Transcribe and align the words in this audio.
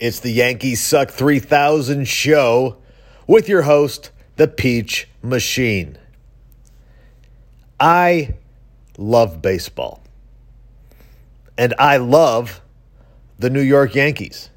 It's 0.00 0.20
the 0.20 0.32
Yankees 0.32 0.80
Suck 0.80 1.10
3000 1.10 2.08
show 2.08 2.78
with 3.26 3.50
your 3.50 3.60
host, 3.62 4.10
the 4.36 4.48
Peach 4.48 5.06
Machine. 5.22 5.98
I 7.78 8.36
love 8.96 9.42
baseball. 9.42 10.02
And 11.58 11.74
I 11.78 11.98
love 11.98 12.62
the 13.38 13.50
New 13.50 13.60
York 13.60 13.94
Yankees. 13.94 14.48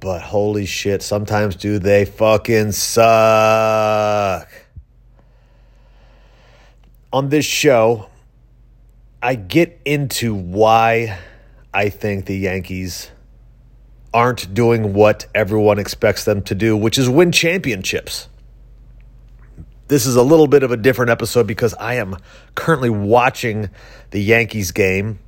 But 0.00 0.22
holy 0.22 0.66
shit, 0.66 1.00
sometimes 1.00 1.54
do 1.54 1.78
they 1.78 2.04
fucking 2.04 2.72
suck. 2.72 4.50
On 7.12 7.28
this 7.28 7.44
show, 7.44 8.10
I 9.22 9.36
get 9.36 9.80
into 9.84 10.34
why 10.34 11.16
I 11.72 11.90
think 11.90 12.26
the 12.26 12.36
Yankees 12.36 13.12
aren't 14.12 14.52
doing 14.54 14.94
what 14.94 15.26
everyone 15.34 15.78
expects 15.78 16.24
them 16.24 16.42
to 16.42 16.54
do, 16.54 16.76
which 16.76 16.98
is 16.98 17.08
win 17.08 17.32
championships. 17.32 18.28
This 19.88 20.04
is 20.06 20.16
a 20.16 20.22
little 20.22 20.46
bit 20.46 20.62
of 20.62 20.70
a 20.70 20.76
different 20.76 21.10
episode 21.10 21.46
because 21.46 21.74
I 21.74 21.94
am 21.94 22.16
currently 22.54 22.90
watching 22.90 23.70
the 24.10 24.20
Yankees 24.20 24.70
game 24.70 25.18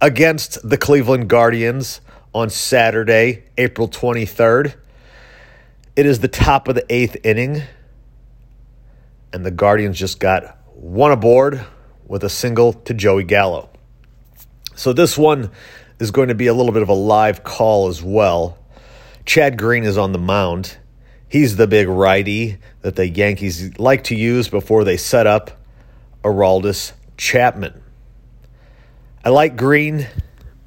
against 0.00 0.68
the 0.68 0.76
Cleveland 0.76 1.28
Guardians 1.28 2.00
on 2.34 2.50
Saturday, 2.50 3.44
April 3.56 3.88
23rd. 3.88 4.74
It 5.96 6.06
is 6.06 6.18
the 6.18 6.28
top 6.28 6.68
of 6.68 6.74
the 6.74 6.84
eighth 6.92 7.16
inning, 7.24 7.62
and 9.32 9.46
the 9.46 9.50
Guardians 9.50 9.98
just 9.98 10.20
got 10.20 10.58
one 10.74 11.12
aboard 11.12 11.64
with 12.06 12.24
a 12.24 12.28
single 12.28 12.72
to 12.72 12.92
Joey 12.92 13.24
Gallo. 13.24 13.70
So 14.74 14.92
this 14.92 15.16
one 15.16 15.50
is 16.04 16.10
going 16.10 16.28
to 16.28 16.34
be 16.34 16.46
a 16.46 16.54
little 16.54 16.72
bit 16.72 16.82
of 16.82 16.90
a 16.90 16.94
live 16.94 17.42
call 17.42 17.88
as 17.88 18.02
well. 18.02 18.58
Chad 19.24 19.56
Green 19.56 19.84
is 19.84 19.96
on 19.96 20.12
the 20.12 20.18
mound. 20.18 20.76
He's 21.28 21.56
the 21.56 21.66
big 21.66 21.88
righty 21.88 22.58
that 22.82 22.94
the 22.94 23.08
Yankees 23.08 23.78
like 23.78 24.04
to 24.04 24.14
use 24.14 24.48
before 24.48 24.84
they 24.84 24.98
set 24.98 25.26
up 25.26 25.50
Aroldis 26.22 26.92
Chapman. 27.16 27.82
I 29.24 29.30
like 29.30 29.56
Green. 29.56 30.06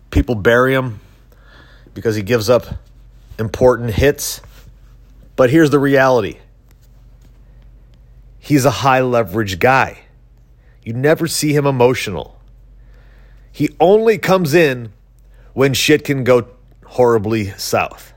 People 0.09 0.34
bury 0.34 0.73
him 0.73 1.00
because 1.94 2.16
he 2.16 2.23
gives 2.23 2.50
up 2.50 2.66
important 3.38 3.92
hits. 3.92 4.42
But 5.36 5.52
here's 5.52 5.70
the 5.70 5.80
reality 5.80 6.39
he's 8.39 8.66
a 8.66 8.72
high 8.72 9.02
leverage 9.02 9.59
guy. 9.59 10.00
You 10.83 10.94
never 10.94 11.28
see 11.28 11.54
him 11.54 11.67
emotional. 11.67 12.39
He 13.52 13.70
only 13.80 14.17
comes 14.17 14.56
in 14.56 14.94
when 15.58 15.73
shit 15.73 16.03
can 16.03 16.23
go 16.23 16.47
horribly 16.86 17.50
south. 17.58 18.13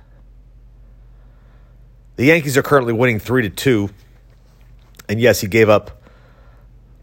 The 2.17 2.27
Yankees 2.27 2.59
are 2.59 2.63
currently 2.63 2.93
winning 2.93 3.19
3 3.19 3.41
to 3.45 3.49
2. 3.49 3.89
And 5.09 5.19
yes, 5.19 5.41
he 5.41 5.47
gave 5.47 5.71
up 5.71 6.03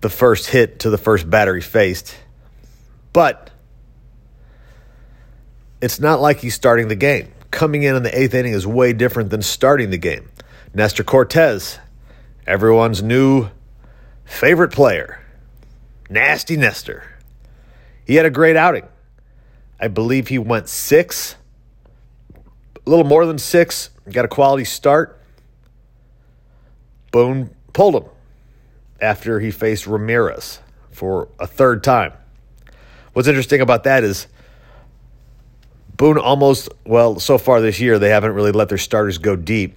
the 0.01 0.11
first 0.11 0.45
hit 0.45 0.81
to 0.81 0.91
the 0.91 0.97
first 0.99 1.27
batter 1.27 1.55
he 1.55 1.61
faced. 1.61 2.15
But 3.13 3.49
it's 5.81 5.99
not 5.99 6.21
like 6.21 6.37
he's 6.37 6.53
starting 6.53 6.87
the 6.87 6.95
game. 6.95 7.31
Coming 7.49 7.81
in 7.81 7.95
in 7.95 8.03
the 8.03 8.15
eighth 8.15 8.35
inning 8.35 8.53
is 8.53 8.67
way 8.67 8.93
different 8.93 9.31
than 9.31 9.41
starting 9.41 9.89
the 9.89 9.97
game. 9.97 10.29
Nestor 10.71 11.03
Cortes, 11.03 11.79
everyone's 12.45 13.01
new 13.01 13.49
favorite 14.23 14.71
player, 14.71 15.19
Nasty 16.11 16.57
Nestor. 16.57 17.05
He 18.05 18.13
had 18.13 18.27
a 18.27 18.29
great 18.29 18.55
outing. 18.55 18.87
I 19.79 19.87
believe 19.87 20.27
he 20.27 20.39
went 20.39 20.69
six, 20.69 21.35
a 22.35 22.89
little 22.89 23.05
more 23.05 23.25
than 23.25 23.37
six, 23.37 23.89
got 24.11 24.25
a 24.25 24.27
quality 24.27 24.65
start. 24.65 25.21
Boone 27.11 27.49
pulled 27.73 27.95
him 27.95 28.09
after 28.99 29.39
he 29.39 29.51
faced 29.51 29.85
Ramirez 29.85 30.59
for 30.91 31.29
a 31.39 31.45
third 31.45 31.83
time. 31.83 32.13
What's 33.13 33.27
interesting 33.27 33.61
about 33.61 33.83
that 33.83 34.03
is 34.03 34.27
Boone 35.95 36.19
almost, 36.19 36.69
well, 36.85 37.19
so 37.19 37.39
far 37.39 37.59
this 37.59 37.79
year, 37.79 37.97
they 37.97 38.09
haven't 38.09 38.33
really 38.33 38.51
let 38.51 38.69
their 38.69 38.77
starters 38.77 39.17
go 39.17 39.35
deep, 39.35 39.75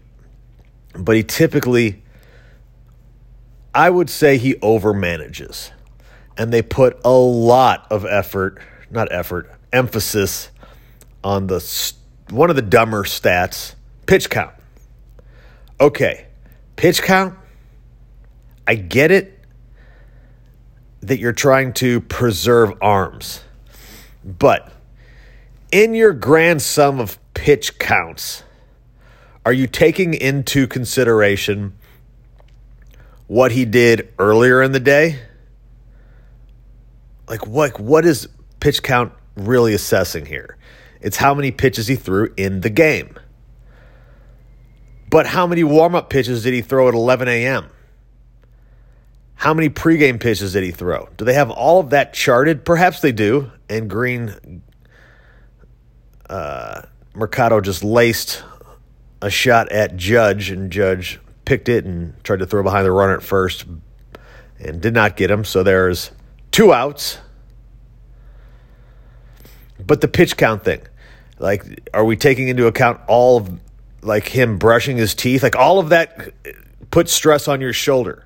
but 0.94 1.16
he 1.16 1.22
typically, 1.22 2.02
I 3.74 3.88
would 3.88 4.10
say 4.10 4.36
he 4.36 4.54
overmanages. 4.56 5.70
And 6.36 6.52
they 6.52 6.62
put 6.62 7.00
a 7.04 7.10
lot 7.10 7.86
of 7.90 8.04
effort, 8.04 8.60
not 8.90 9.10
effort, 9.10 9.50
emphasis 9.72 10.50
on 11.22 11.46
the 11.46 11.92
one 12.30 12.50
of 12.50 12.56
the 12.56 12.62
dumber 12.62 13.04
stats, 13.04 13.74
pitch 14.06 14.30
count. 14.30 14.54
Okay, 15.80 16.26
pitch 16.76 17.02
count, 17.02 17.36
I 18.66 18.74
get 18.74 19.10
it 19.10 19.38
that 21.00 21.18
you're 21.18 21.32
trying 21.32 21.72
to 21.74 22.00
preserve 22.02 22.74
arms, 22.80 23.42
but 24.24 24.70
in 25.72 25.94
your 25.94 26.12
grand 26.12 26.60
sum 26.60 27.00
of 27.00 27.18
pitch 27.34 27.78
counts, 27.78 28.42
are 29.46 29.52
you 29.52 29.66
taking 29.66 30.14
into 30.14 30.66
consideration 30.66 31.74
what 33.26 33.52
he 33.52 33.64
did 33.64 34.12
earlier 34.18 34.62
in 34.62 34.72
the 34.72 34.80
day? 34.80 35.18
Like 37.28 37.46
what 37.46 37.80
what 37.80 38.04
is 38.04 38.28
pitch 38.58 38.82
count 38.82 39.12
really 39.46 39.74
assessing 39.74 40.26
here? 40.26 40.56
It's 41.00 41.16
how 41.16 41.34
many 41.34 41.50
pitches 41.50 41.86
he 41.86 41.96
threw 41.96 42.32
in 42.36 42.60
the 42.60 42.70
game. 42.70 43.18
But 45.10 45.26
how 45.26 45.46
many 45.46 45.64
warm-up 45.64 46.10
pitches 46.10 46.44
did 46.44 46.54
he 46.54 46.62
throw 46.62 46.88
at 46.88 46.94
11 46.94 47.26
a.m.? 47.28 47.68
How 49.34 49.54
many 49.54 49.70
pregame 49.70 50.20
pitches 50.20 50.52
did 50.52 50.62
he 50.62 50.70
throw? 50.70 51.08
Do 51.16 51.24
they 51.24 51.34
have 51.34 51.50
all 51.50 51.80
of 51.80 51.90
that 51.90 52.12
charted? 52.12 52.64
Perhaps 52.64 53.00
they 53.00 53.10
do. 53.10 53.50
And 53.68 53.88
Green 53.88 54.62
uh, 56.28 56.82
Mercado 57.14 57.60
just 57.60 57.82
laced 57.82 58.44
a 59.22 59.30
shot 59.30 59.72
at 59.72 59.96
Judge, 59.96 60.50
and 60.50 60.70
Judge 60.70 61.18
picked 61.44 61.68
it 61.68 61.84
and 61.84 62.22
tried 62.22 62.38
to 62.38 62.46
throw 62.46 62.62
behind 62.62 62.86
the 62.86 62.92
runner 62.92 63.16
at 63.16 63.22
first 63.22 63.64
and 64.58 64.80
did 64.80 64.94
not 64.94 65.16
get 65.16 65.30
him. 65.30 65.44
So 65.44 65.62
there's 65.62 66.10
two 66.50 66.72
outs. 66.72 67.18
But 69.90 70.02
the 70.02 70.06
pitch 70.06 70.36
count 70.36 70.62
thing, 70.62 70.82
like, 71.40 71.90
are 71.92 72.04
we 72.04 72.14
taking 72.14 72.46
into 72.46 72.68
account 72.68 73.00
all 73.08 73.38
of 73.38 73.50
like 74.02 74.28
him 74.28 74.56
brushing 74.56 74.96
his 74.96 75.16
teeth? 75.16 75.42
Like, 75.42 75.56
all 75.56 75.80
of 75.80 75.88
that 75.88 76.32
puts 76.92 77.12
stress 77.12 77.48
on 77.48 77.60
your 77.60 77.72
shoulder. 77.72 78.24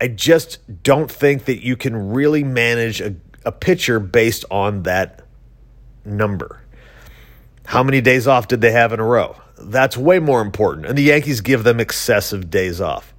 I 0.00 0.08
just 0.08 0.58
don't 0.82 1.08
think 1.08 1.44
that 1.44 1.64
you 1.64 1.76
can 1.76 2.10
really 2.10 2.42
manage 2.42 3.00
a, 3.00 3.14
a 3.44 3.52
pitcher 3.52 4.00
based 4.00 4.44
on 4.50 4.82
that 4.82 5.24
number. 6.04 6.60
How 7.64 7.84
many 7.84 8.00
days 8.00 8.26
off 8.26 8.48
did 8.48 8.60
they 8.60 8.72
have 8.72 8.92
in 8.92 8.98
a 8.98 9.04
row? 9.04 9.36
That's 9.56 9.96
way 9.96 10.18
more 10.18 10.40
important. 10.40 10.86
And 10.86 10.98
the 10.98 11.02
Yankees 11.02 11.42
give 11.42 11.62
them 11.62 11.78
excessive 11.78 12.50
days 12.50 12.80
off. 12.80 13.14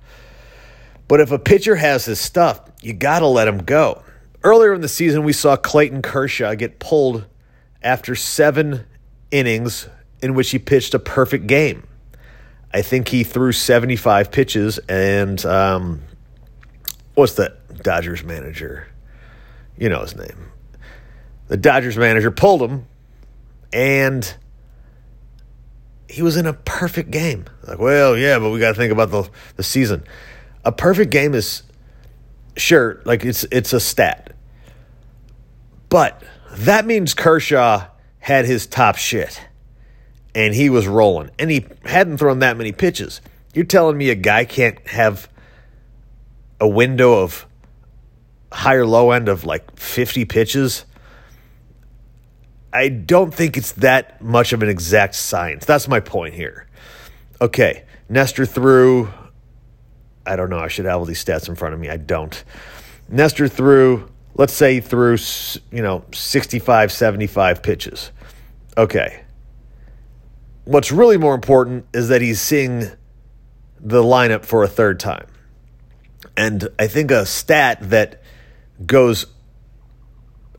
But 1.07 1.21
if 1.21 1.31
a 1.31 1.39
pitcher 1.39 1.77
has 1.77 2.03
his 2.03 2.19
stuff, 2.19 2.59
you 2.81 2.91
got 2.91 3.19
to 3.19 3.27
let 3.27 3.47
him 3.47 3.59
go. 3.59 4.03
Earlier 4.45 4.73
in 4.73 4.81
the 4.81 4.87
season, 4.87 5.23
we 5.23 5.33
saw 5.33 5.57
Clayton 5.57 6.03
Kershaw 6.03 6.53
get 6.55 6.79
pulled 6.79 7.25
after 7.81 8.15
seven 8.15 8.85
innings 9.31 9.89
in 10.21 10.35
which 10.35 10.51
he 10.51 10.59
pitched 10.59 10.93
a 10.93 10.99
perfect 10.99 11.47
game. 11.47 11.87
I 12.71 12.81
think 12.81 13.07
he 13.07 13.23
threw 13.23 13.51
75 13.51 14.31
pitches, 14.31 14.77
and 14.87 15.43
um, 15.45 16.03
what's 17.15 17.33
the 17.33 17.57
Dodgers 17.81 18.23
manager? 18.23 18.87
You 19.77 19.89
know 19.89 20.01
his 20.01 20.15
name. 20.15 20.51
The 21.47 21.57
Dodgers 21.57 21.97
manager 21.97 22.31
pulled 22.31 22.61
him 22.61 22.85
and 23.73 24.35
he 26.09 26.21
was 26.21 26.37
in 26.37 26.45
a 26.45 26.53
perfect 26.53 27.11
game. 27.11 27.45
Like, 27.67 27.79
well, 27.79 28.17
yeah, 28.17 28.39
but 28.39 28.51
we 28.51 28.59
got 28.59 28.69
to 28.69 28.75
think 28.75 28.91
about 28.91 29.11
the 29.11 29.29
the 29.57 29.63
season. 29.63 30.03
A 30.63 30.71
perfect 30.71 31.11
game 31.11 31.33
is 31.33 31.63
sure, 32.55 33.01
like 33.05 33.25
it's 33.25 33.43
it's 33.51 33.73
a 33.73 33.79
stat, 33.79 34.34
but 35.89 36.23
that 36.51 36.85
means 36.85 37.13
Kershaw 37.13 37.87
had 38.19 38.45
his 38.45 38.67
top 38.67 38.97
shit, 38.97 39.41
and 40.33 40.53
he 40.53 40.69
was 40.69 40.87
rolling, 40.87 41.31
and 41.39 41.51
he 41.51 41.65
hadn't 41.83 42.17
thrown 42.17 42.39
that 42.39 42.57
many 42.57 42.71
pitches. 42.71 43.21
You're 43.53 43.65
telling 43.65 43.97
me 43.97 44.09
a 44.09 44.15
guy 44.15 44.45
can't 44.45 44.85
have 44.87 45.29
a 46.59 46.67
window 46.67 47.21
of 47.21 47.45
higher 48.51 48.85
low 48.85 49.11
end 49.11 49.27
of 49.27 49.43
like 49.45 49.77
50 49.77 50.25
pitches 50.25 50.85
I 52.75 52.89
don't 52.89 53.33
think 53.33 53.55
it's 53.55 53.71
that 53.73 54.21
much 54.21 54.51
of 54.51 54.61
an 54.61 54.67
exact 54.67 55.15
science. 55.15 55.63
That's 55.63 55.87
my 55.87 56.01
point 56.01 56.33
here. 56.33 56.67
Okay, 57.39 57.85
Nestor 58.09 58.45
threw, 58.45 59.09
I 60.25 60.35
don't 60.35 60.49
know, 60.49 60.59
I 60.59 60.67
should 60.67 60.83
have 60.83 60.99
all 60.99 61.05
these 61.05 61.23
stats 61.23 61.47
in 61.47 61.55
front 61.55 61.73
of 61.73 61.79
me. 61.79 61.87
I 61.87 61.95
don't. 61.95 62.43
Nestor 63.07 63.47
threw, 63.47 64.09
let's 64.35 64.53
say 64.53 64.79
through, 64.79 65.17
you 65.71 65.81
know, 65.81 66.03
65, 66.13 66.91
75 66.91 67.63
pitches. 67.63 68.11
Okay, 68.77 69.23
what's 70.65 70.91
really 70.91 71.17
more 71.17 71.33
important 71.33 71.85
is 71.93 72.09
that 72.09 72.21
he's 72.21 72.41
seeing 72.41 72.91
the 73.79 74.03
lineup 74.03 74.45
for 74.45 74.63
a 74.63 74.67
third 74.67 74.99
time. 74.99 75.27
And 76.37 76.67
I 76.77 76.87
think 76.87 77.11
a 77.11 77.25
stat 77.25 77.89
that 77.89 78.21
goes, 78.85 79.25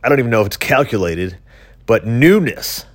I 0.02 0.08
don't 0.08 0.18
even 0.18 0.30
know 0.30 0.40
if 0.40 0.46
it's 0.46 0.56
calculated, 0.56 1.36
but 1.84 2.06
newness. 2.06 2.86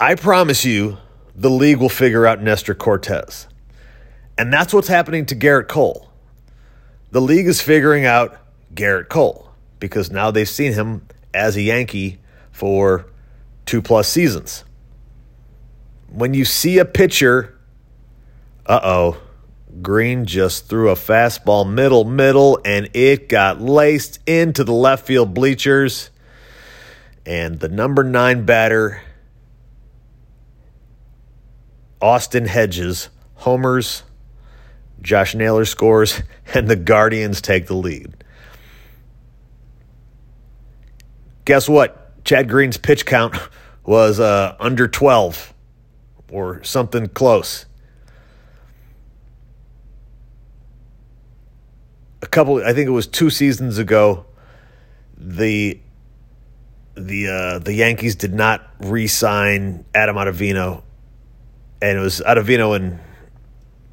I 0.00 0.14
promise 0.14 0.64
you, 0.64 0.98
the 1.34 1.50
league 1.50 1.78
will 1.78 1.90
figure 1.90 2.26
out 2.26 2.42
Nestor 2.42 2.74
Cortes. 2.74 3.48
And 4.38 4.52
that's 4.52 4.72
what's 4.72 4.88
happening 4.88 5.26
to 5.26 5.36
Gerrit 5.36 5.68
Cole. 5.68 6.10
The 7.10 7.20
league 7.20 7.46
is 7.46 7.60
figuring 7.60 8.06
out 8.06 8.38
Gerrit 8.74 9.08
Cole 9.08 9.50
because 9.78 10.10
now 10.10 10.30
they've 10.30 10.48
seen 10.48 10.72
him 10.72 11.06
as 11.32 11.56
a 11.56 11.62
Yankee 11.62 12.18
for 12.50 13.06
two 13.64 13.82
plus 13.82 14.08
seasons. 14.08 14.64
When 16.08 16.34
you 16.34 16.44
see 16.44 16.78
a 16.78 16.84
pitcher, 16.84 17.58
uh 18.64 18.80
oh, 18.82 19.20
Green 19.82 20.24
just 20.24 20.68
threw 20.68 20.88
a 20.90 20.94
fastball 20.94 21.70
middle, 21.70 22.04
middle, 22.04 22.58
and 22.64 22.88
it 22.94 23.28
got 23.28 23.60
laced 23.60 24.20
into 24.26 24.64
the 24.64 24.72
left 24.72 25.06
field 25.06 25.34
bleachers. 25.34 26.10
And 27.26 27.60
the 27.60 27.68
number 27.68 28.02
nine 28.04 28.46
batter, 28.46 29.02
Austin 32.00 32.46
Hedges, 32.46 33.08
homers, 33.34 34.04
Josh 35.02 35.34
Naylor 35.34 35.64
scores, 35.64 36.22
and 36.54 36.68
the 36.68 36.76
Guardians 36.76 37.40
take 37.40 37.66
the 37.66 37.74
lead. 37.74 38.24
Guess 41.46 41.68
what? 41.68 42.24
Chad 42.24 42.48
Green's 42.48 42.76
pitch 42.76 43.06
count 43.06 43.36
was 43.84 44.20
uh, 44.20 44.56
under 44.58 44.88
12 44.88 45.54
or 46.30 46.62
something 46.64 47.08
close. 47.08 47.66
A 52.20 52.26
couple, 52.26 52.62
I 52.64 52.72
think 52.72 52.88
it 52.88 52.92
was 52.92 53.06
two 53.06 53.30
seasons 53.30 53.78
ago, 53.78 54.26
the 55.16 55.80
the 56.96 57.28
uh, 57.28 57.58
the 57.58 57.74
Yankees 57.74 58.16
did 58.16 58.34
not 58.34 58.68
re-sign 58.80 59.84
Adam 59.94 60.16
Ottavino, 60.16 60.82
and 61.80 61.98
it 61.98 62.00
was 62.00 62.20
Ottavino 62.26 62.74
and 62.74 62.98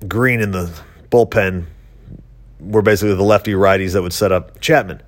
Green 0.07 0.41
in 0.41 0.51
the 0.51 0.73
bullpen 1.11 1.65
were 2.59 2.81
basically 2.81 3.13
the 3.13 3.23
lefty 3.23 3.51
righties 3.51 3.93
that 3.93 4.01
would 4.01 4.13
set 4.13 4.31
up 4.31 4.59
Chapman. 4.59 5.03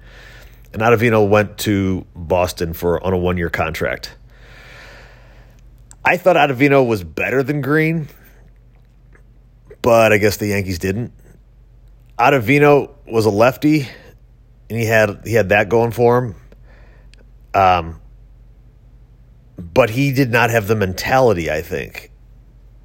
And 0.75 1.29
went 1.29 1.57
to 1.59 2.05
Boston 2.15 2.73
for 2.73 3.01
on 3.01 3.13
a 3.13 3.17
one 3.17 3.37
year 3.37 3.49
contract. 3.49 4.17
I 6.03 6.17
thought 6.17 6.35
Ottavino 6.35 6.85
was 6.85 7.01
better 7.01 7.43
than 7.43 7.61
Green, 7.61 8.09
but 9.81 10.11
I 10.11 10.17
guess 10.17 10.35
the 10.35 10.47
Yankees 10.47 10.77
didn't. 10.77 11.13
Ottavino 12.19 12.91
was 13.07 13.25
a 13.25 13.29
lefty, 13.29 13.87
and 14.69 14.77
he 14.77 14.85
had 14.85 15.21
he 15.23 15.33
had 15.33 15.49
that 15.49 15.69
going 15.69 15.91
for 15.91 16.17
him. 16.17 16.35
Um, 17.53 18.01
but 19.57 19.89
he 19.89 20.11
did 20.11 20.29
not 20.29 20.49
have 20.49 20.67
the 20.67 20.75
mentality, 20.75 21.49
I 21.49 21.61
think, 21.61 22.11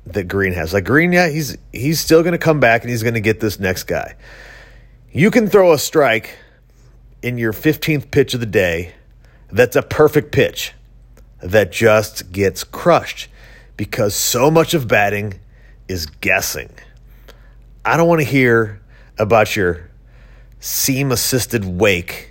that 0.07 0.29
Green 0.29 0.53
has. 0.53 0.73
Like 0.73 0.85
Green, 0.85 1.11
yeah, 1.11 1.29
he's 1.29 1.59
he's 1.73 1.99
still 1.99 2.23
going 2.23 2.33
to 2.33 2.39
come 2.39 2.61
back 2.61 2.83
and 2.83 2.91
he's 2.91 3.03
going 3.03 3.15
to 3.15 3.21
get 3.21 3.41
this 3.41 3.59
next 3.59 3.85
guy. 3.85 4.15
You 5.11 5.33
can 5.33 5.49
throw 5.49 5.73
a 5.73 5.79
strike 5.79 6.39
in 7.23 7.39
your 7.39 7.53
15th 7.53 8.11
pitch 8.11 8.35
of 8.35 8.41
the 8.41 8.47
day 8.47 8.95
that's 9.51 9.77
a 9.77 9.83
perfect 9.83 10.33
pitch 10.33 10.73
that 11.43 11.73
just 11.73 12.33
gets 12.33 12.65
crushed 12.65 13.29
because 13.77 14.15
so 14.15 14.51
much 14.51 14.75
of 14.75 14.87
batting 14.89 15.41
is 15.89 16.07
guessing. 16.07 16.71
I 17.85 17.97
don't 17.97 18.09
want 18.09 18.21
to 18.21 18.27
hear 18.27 18.81
about 19.19 19.57
your 19.57 19.91
seam 20.61 21.11
assisted 21.11 21.65
wake. 21.65 22.31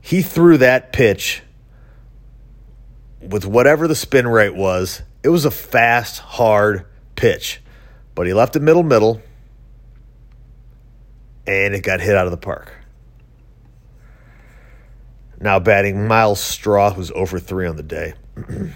He 0.00 0.22
threw 0.22 0.58
that 0.58 0.92
pitch 0.92 1.42
with 3.20 3.46
whatever 3.46 3.88
the 3.88 3.94
spin 3.94 4.28
rate 4.28 4.54
was. 4.54 5.02
It 5.22 5.30
was 5.30 5.46
a 5.46 5.50
fast, 5.50 6.18
hard 6.18 6.84
pitch, 7.16 7.62
but 8.14 8.26
he 8.26 8.34
left 8.34 8.54
it 8.54 8.60
middle, 8.60 8.82
middle, 8.82 9.22
and 11.46 11.74
it 11.74 11.82
got 11.82 12.00
hit 12.00 12.14
out 12.14 12.26
of 12.26 12.30
the 12.30 12.36
park. 12.36 12.83
Now 15.44 15.58
batting 15.58 16.08
Myles 16.08 16.40
Straw, 16.40 16.94
who's 16.94 17.10
over 17.10 17.38
three 17.38 17.66
on 17.66 17.76
the 17.76 17.82
day. 17.82 18.14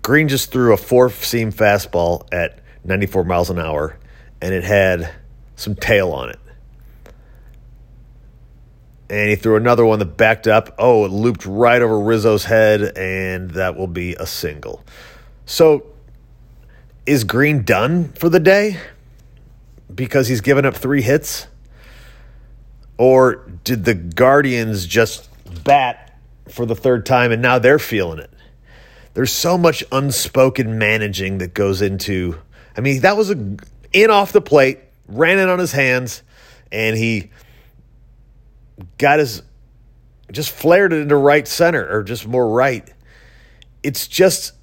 Green 0.00 0.28
just 0.28 0.50
threw 0.50 0.72
a 0.72 0.78
four 0.78 1.10
seam 1.10 1.52
fastball 1.52 2.26
at 2.32 2.60
94 2.84 3.24
miles 3.24 3.50
an 3.50 3.58
hour, 3.58 3.98
and 4.40 4.54
it 4.54 4.64
had 4.64 5.12
some 5.56 5.74
tail 5.74 6.12
on 6.12 6.30
it. 6.30 6.38
And 9.10 9.28
he 9.28 9.36
threw 9.36 9.56
another 9.56 9.84
one 9.84 9.98
that 9.98 10.16
backed 10.16 10.48
up. 10.48 10.74
Oh, 10.78 11.04
it 11.04 11.10
looped 11.10 11.44
right 11.44 11.82
over 11.82 12.00
Rizzo's 12.00 12.46
head, 12.46 12.96
and 12.96 13.50
that 13.50 13.76
will 13.76 13.88
be 13.88 14.14
a 14.14 14.24
single. 14.24 14.82
So, 15.44 15.84
is 17.04 17.24
Green 17.24 17.62
done 17.62 18.08
for 18.14 18.30
the 18.30 18.40
day 18.40 18.78
because 19.94 20.28
he's 20.28 20.40
given 20.40 20.64
up 20.64 20.74
three 20.74 21.02
hits? 21.02 21.46
Or 22.98 23.36
did 23.64 23.84
the 23.84 23.94
Guardians 23.94 24.86
just 24.86 25.28
bat 25.64 26.18
for 26.48 26.66
the 26.66 26.76
third 26.76 27.06
time 27.06 27.32
and 27.32 27.42
now 27.42 27.58
they're 27.58 27.78
feeling 27.78 28.18
it? 28.18 28.30
There's 29.14 29.32
so 29.32 29.58
much 29.58 29.84
unspoken 29.92 30.78
managing 30.78 31.38
that 31.38 31.54
goes 31.54 31.82
into. 31.82 32.38
I 32.76 32.80
mean, 32.80 33.02
that 33.02 33.16
was 33.16 33.30
a 33.30 33.56
in 33.92 34.10
off 34.10 34.32
the 34.32 34.40
plate, 34.40 34.80
ran 35.06 35.38
it 35.38 35.48
on 35.48 35.58
his 35.58 35.72
hands, 35.72 36.22
and 36.70 36.96
he 36.96 37.30
got 38.98 39.18
his 39.18 39.42
just 40.30 40.50
flared 40.50 40.94
it 40.94 41.00
into 41.00 41.16
right 41.16 41.46
center 41.46 41.86
or 41.94 42.02
just 42.02 42.26
more 42.26 42.48
right. 42.48 42.90
It's 43.82 44.08
just 44.08 44.54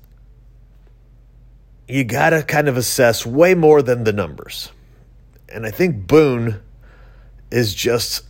you 1.87 2.03
got 2.03 2.31
to 2.31 2.43
kind 2.43 2.67
of 2.67 2.77
assess 2.77 3.25
way 3.25 3.55
more 3.55 3.81
than 3.81 4.03
the 4.03 4.13
numbers. 4.13 4.71
And 5.47 5.65
I 5.65 5.71
think 5.71 6.07
Boone 6.07 6.61
is 7.51 7.73
just 7.73 8.25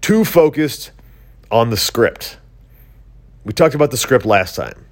too 0.00 0.24
focused 0.24 0.92
on 1.50 1.70
the 1.70 1.76
script. 1.76 2.38
We 3.44 3.52
talked 3.52 3.74
about 3.74 3.90
the 3.90 3.96
script 3.96 4.24
last 4.24 4.56
time. 4.56 4.86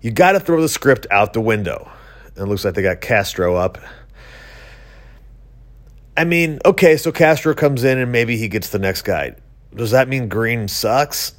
You 0.00 0.10
got 0.10 0.32
to 0.32 0.40
throw 0.40 0.60
the 0.60 0.68
script 0.68 1.06
out 1.10 1.32
the 1.32 1.40
window. 1.40 1.90
It 2.36 2.44
looks 2.44 2.64
like 2.64 2.74
they 2.74 2.82
got 2.82 3.00
Castro 3.00 3.56
up. 3.56 3.78
I 6.16 6.24
mean, 6.24 6.58
okay, 6.64 6.96
so 6.96 7.12
Castro 7.12 7.54
comes 7.54 7.84
in 7.84 7.98
and 7.98 8.12
maybe 8.12 8.36
he 8.36 8.48
gets 8.48 8.70
the 8.70 8.78
next 8.78 9.02
guy. 9.02 9.36
Does 9.74 9.90
that 9.92 10.08
mean 10.08 10.28
Green 10.28 10.68
sucks 10.68 11.32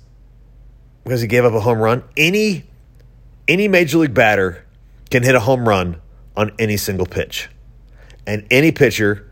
because 1.03 1.21
he 1.21 1.27
gave 1.27 1.45
up 1.45 1.53
a 1.53 1.59
home 1.59 1.79
run? 1.79 2.03
Any 2.15 2.65
any 3.47 3.67
major 3.67 3.97
league 3.97 4.13
batter 4.13 4.65
can 5.09 5.23
hit 5.23 5.35
a 5.35 5.39
home 5.39 5.67
run 5.67 5.99
on 6.37 6.51
any 6.59 6.77
single 6.77 7.05
pitch. 7.05 7.49
And 8.27 8.45
any 8.51 8.71
pitcher 8.71 9.29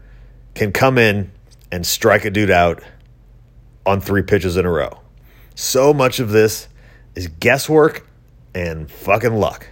can 0.55 0.71
come 0.71 0.97
in 0.97 1.31
and 1.71 1.85
strike 1.85 2.25
a 2.25 2.29
dude 2.29 2.51
out 2.51 2.81
on 3.85 4.01
three 4.01 4.21
pitches 4.21 4.57
in 4.57 4.65
a 4.65 4.71
row. 4.71 4.99
So 5.55 5.93
much 5.93 6.19
of 6.19 6.29
this 6.29 6.67
is 7.15 7.27
guesswork 7.27 8.07
and 8.53 8.89
fucking 8.89 9.33
luck. 9.33 9.67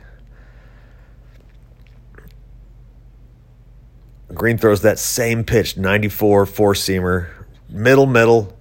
Green 4.34 4.58
throws 4.58 4.82
that 4.82 5.00
same 5.00 5.44
pitch, 5.44 5.78
94 5.78 6.46
four 6.46 6.74
seamer, 6.74 7.30
middle, 7.70 8.06
middle, 8.06 8.58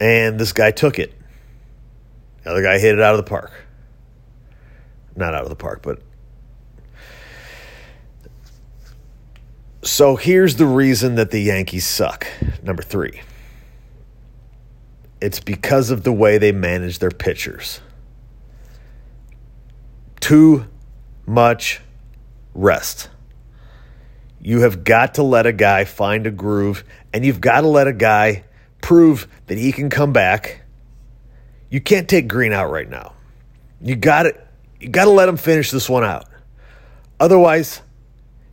and 0.00 0.38
this 0.38 0.52
guy 0.52 0.70
took 0.70 0.98
it. 0.98 1.14
The 2.44 2.50
other 2.50 2.62
guy 2.62 2.78
hit 2.78 2.94
it 2.94 3.00
out 3.00 3.14
of 3.14 3.24
the 3.24 3.28
park. 3.28 3.50
Not 5.16 5.34
out 5.34 5.42
of 5.42 5.48
the 5.48 5.56
park, 5.56 5.82
but. 5.82 6.00
So 9.88 10.16
here's 10.16 10.56
the 10.56 10.66
reason 10.66 11.14
that 11.14 11.30
the 11.30 11.40
Yankees 11.40 11.86
suck. 11.86 12.26
Number 12.62 12.82
three 12.82 13.22
it's 15.20 15.40
because 15.40 15.90
of 15.90 16.04
the 16.04 16.12
way 16.12 16.36
they 16.36 16.52
manage 16.52 16.98
their 16.98 17.10
pitchers. 17.10 17.80
Too 20.20 20.66
much 21.26 21.80
rest. 22.54 23.08
You 24.40 24.60
have 24.60 24.84
got 24.84 25.14
to 25.14 25.22
let 25.22 25.46
a 25.46 25.52
guy 25.52 25.84
find 25.84 26.26
a 26.26 26.30
groove, 26.30 26.84
and 27.12 27.24
you've 27.24 27.40
got 27.40 27.62
to 27.62 27.68
let 27.68 27.88
a 27.88 27.92
guy 27.92 28.44
prove 28.82 29.26
that 29.46 29.56
he 29.58 29.72
can 29.72 29.88
come 29.88 30.12
back. 30.12 30.60
You 31.70 31.80
can't 31.80 32.08
take 32.08 32.28
Green 32.28 32.52
out 32.52 32.70
right 32.70 32.88
now. 32.88 33.14
You 33.80 33.96
got 33.96 34.24
to 34.24 34.38
you 34.78 34.90
got 34.90 35.06
to 35.06 35.10
let 35.10 35.30
him 35.30 35.38
finish 35.38 35.70
this 35.70 35.88
one 35.88 36.04
out. 36.04 36.26
Otherwise, 37.18 37.80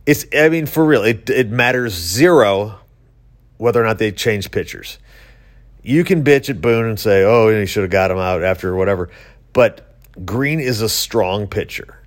it's 0.06 0.24
I 0.36 0.48
mean 0.48 0.66
for 0.66 0.84
real, 0.84 1.02
it 1.02 1.28
it 1.28 1.50
matters 1.50 1.92
zero 1.92 2.80
whether 3.58 3.82
or 3.82 3.84
not 3.84 3.98
they 3.98 4.12
change 4.12 4.50
pitchers 4.50 4.98
you 5.86 6.02
can 6.02 6.24
bitch 6.24 6.50
at 6.50 6.60
Boone 6.60 6.86
and 6.86 6.98
say, 6.98 7.22
"Oh, 7.22 7.48
he 7.48 7.64
should 7.64 7.84
have 7.84 7.90
got 7.90 8.10
him 8.10 8.18
out 8.18 8.42
after 8.42 8.74
whatever," 8.74 9.08
but 9.52 9.94
Green 10.24 10.58
is 10.58 10.80
a 10.80 10.88
strong 10.88 11.46
pitcher. 11.46 11.98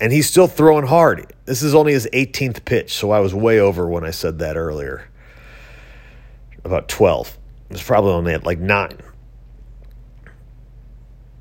And 0.00 0.12
he's 0.12 0.28
still 0.28 0.46
throwing 0.46 0.86
hard. 0.86 1.32
This 1.46 1.62
is 1.62 1.74
only 1.74 1.92
his 1.92 2.06
18th 2.12 2.64
pitch, 2.66 2.92
so 2.92 3.10
I 3.10 3.20
was 3.20 3.32
way 3.32 3.58
over 3.58 3.88
when 3.88 4.04
I 4.04 4.10
said 4.10 4.38
that 4.40 4.56
earlier. 4.56 5.08
About 6.62 6.88
12. 6.88 7.38
It 7.70 7.72
was 7.72 7.82
probably 7.82 8.12
only 8.12 8.34
at 8.34 8.44
like 8.44 8.58
9. 8.58 8.98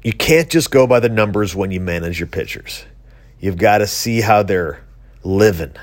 You 0.04 0.14
can't 0.14 0.50
just 0.50 0.72
go 0.72 0.88
by 0.88 1.02
the 1.02 1.10
numbers 1.10 1.56
when 1.56 1.72
you 1.72 1.82
manage 1.82 2.20
your 2.20 2.28
pitchers. 2.28 2.86
You've 3.44 3.58
got 3.58 3.80
to 3.80 3.88
see 3.88 4.22
how 4.22 4.44
they're 4.44 4.82
living. 5.22 5.74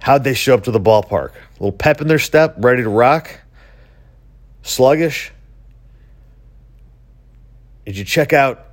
How'd 0.00 0.24
they 0.24 0.34
show 0.34 0.54
up 0.54 0.64
to 0.64 0.72
the 0.72 0.80
ballpark? 0.80 1.30
A 1.30 1.52
little 1.52 1.70
pep 1.70 2.00
in 2.00 2.08
their 2.08 2.18
step, 2.18 2.56
ready 2.58 2.82
to 2.82 2.88
rock? 2.88 3.30
Sluggish? 4.62 5.30
Did 7.86 7.96
you 7.96 8.04
check 8.04 8.32
out, 8.32 8.70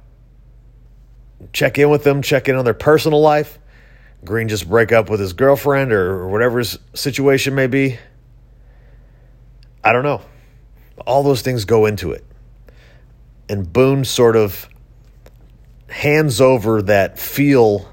check 1.54 1.77
in 1.77 1.92
with 1.92 2.04
them, 2.04 2.24
check 2.24 2.50
in 2.50 2.56
on 2.56 2.65
their 2.65 2.74
personal 2.74 3.22
life? 3.22 3.60
Green 4.24 4.48
just 4.48 4.68
break 4.68 4.92
up 4.92 5.08
with 5.08 5.20
his 5.20 5.34
girlfriend 5.34 5.92
or 5.92 6.27
whatever 6.27 6.58
his 6.58 6.80
situation 6.96 7.54
may 7.54 7.68
be? 7.68 8.00
I 9.84 9.94
don't 9.94 10.01
know. 10.01 10.24
All 11.06 11.22
those 11.22 11.44
things 11.44 11.65
go 11.65 11.86
into 11.86 12.13
it. 12.13 12.25
And 13.48 13.72
Boone 13.72 14.06
sort 14.06 14.36
of 14.36 14.68
hands 15.88 16.42
over 16.42 16.82
that 16.84 17.20
feel 17.20 17.88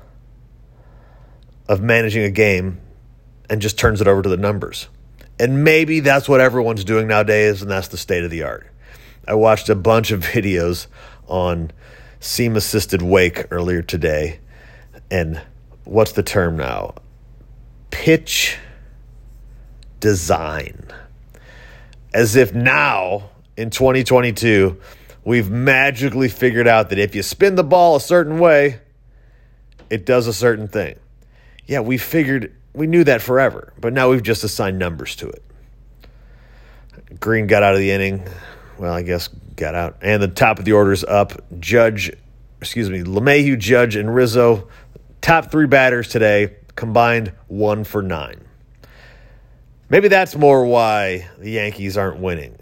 of 1.68 1.80
managing 1.80 2.22
a 2.24 2.30
game 2.30 2.80
and 3.48 3.60
just 3.60 3.78
turns 3.78 4.00
it 4.00 4.08
over 4.08 4.22
to 4.22 4.28
the 4.28 4.36
numbers. 4.36 4.88
And 5.38 5.64
maybe 5.64 6.00
that's 6.00 6.28
what 6.28 6.40
everyone's 6.40 6.84
doing 6.84 7.08
nowadays, 7.08 7.62
and 7.62 7.70
that's 7.70 7.88
the 7.88 7.96
state 7.96 8.24
of 8.24 8.30
the 8.30 8.42
art. 8.42 8.66
I 9.26 9.34
watched 9.34 9.68
a 9.68 9.74
bunch 9.74 10.10
of 10.10 10.20
videos 10.24 10.86
on 11.26 11.70
seam 12.20 12.56
assisted 12.56 13.02
wake 13.02 13.46
earlier 13.50 13.82
today. 13.82 14.40
And 15.10 15.40
what's 15.84 16.12
the 16.12 16.22
term 16.22 16.56
now? 16.56 16.94
Pitch 17.90 18.56
design. 20.00 20.86
As 22.14 22.36
if 22.36 22.54
now 22.54 23.30
in 23.56 23.70
2022, 23.70 24.80
we've 25.24 25.50
magically 25.50 26.28
figured 26.28 26.68
out 26.68 26.90
that 26.90 26.98
if 26.98 27.14
you 27.14 27.22
spin 27.22 27.54
the 27.54 27.64
ball 27.64 27.96
a 27.96 28.00
certain 28.00 28.38
way, 28.38 28.80
it 29.90 30.06
does 30.06 30.26
a 30.26 30.32
certain 30.32 30.68
thing. 30.68 30.96
Yeah, 31.66 31.80
we 31.80 31.98
figured 31.98 32.54
we 32.74 32.86
knew 32.86 33.04
that 33.04 33.20
forever, 33.20 33.72
but 33.78 33.92
now 33.92 34.10
we've 34.10 34.22
just 34.22 34.44
assigned 34.44 34.78
numbers 34.78 35.16
to 35.16 35.28
it. 35.28 35.42
Green 37.20 37.46
got 37.46 37.62
out 37.62 37.74
of 37.74 37.80
the 37.80 37.90
inning. 37.90 38.26
Well, 38.78 38.92
I 38.92 39.02
guess 39.02 39.28
got 39.56 39.74
out. 39.74 39.98
And 40.00 40.22
the 40.22 40.28
top 40.28 40.58
of 40.58 40.64
the 40.64 40.72
order's 40.72 41.04
up. 41.04 41.32
Judge, 41.60 42.10
excuse 42.60 42.88
me, 42.88 43.02
LeMahieu, 43.02 43.58
Judge, 43.58 43.96
and 43.96 44.14
Rizzo, 44.14 44.68
top 45.20 45.50
three 45.50 45.66
batters 45.66 46.08
today, 46.08 46.56
combined 46.74 47.32
one 47.48 47.84
for 47.84 48.02
nine. 48.02 48.40
Maybe 49.90 50.08
that's 50.08 50.34
more 50.34 50.64
why 50.64 51.28
the 51.38 51.50
Yankees 51.50 51.98
aren't 51.98 52.18
winning. 52.18 52.56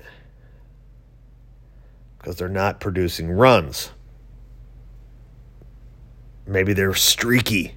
Because 2.21 2.37
they're 2.37 2.49
not 2.49 2.81
producing 2.81 3.31
runs. 3.31 3.93
Maybe 6.47 6.75
they're 6.75 6.95
streaky. 6.95 7.75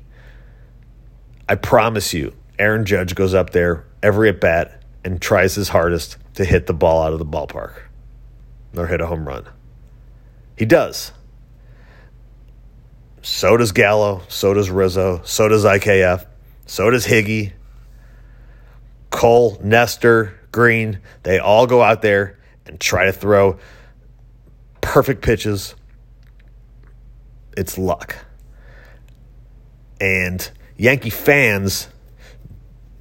I 1.47 1.55
promise 1.55 2.13
you, 2.13 2.35
Aaron 2.59 2.85
Judge 2.85 3.15
goes 3.15 3.33
up 3.33 3.51
there 3.51 3.85
every 4.01 4.29
at 4.29 4.41
bat 4.41 4.83
and 5.05 5.21
tries 5.21 5.55
his 5.55 5.69
hardest 5.69 6.17
to 6.35 6.45
hit 6.45 6.67
the 6.67 6.73
ball 6.73 7.03
out 7.03 7.13
of 7.13 7.19
the 7.19 7.25
ballpark 7.25 7.73
or 8.75 8.87
hit 8.87 9.01
a 9.01 9.07
home 9.07 9.27
run. 9.27 9.45
He 10.57 10.65
does. 10.65 11.11
So 13.21 13.55
does 13.55 13.71
Gallo. 13.71 14.23
So 14.27 14.53
does 14.53 14.69
Rizzo. 14.69 15.21
So 15.23 15.47
does 15.47 15.63
IKF. 15.63 16.25
So 16.65 16.89
does 16.89 17.07
Higgy. 17.07 17.53
Cole, 19.09 19.57
Nestor, 19.63 20.39
Green. 20.51 20.99
They 21.23 21.39
all 21.39 21.67
go 21.67 21.81
out 21.81 22.01
there 22.01 22.39
and 22.65 22.79
try 22.79 23.05
to 23.05 23.13
throw 23.13 23.59
perfect 24.93 25.23
pitches. 25.23 25.73
It's 27.57 27.79
luck. 27.79 28.15
And 29.99 30.51
Yankee 30.77 31.09
fans 31.09 31.87